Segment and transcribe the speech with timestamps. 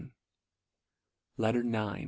[1.37, 1.99] LETTER IX.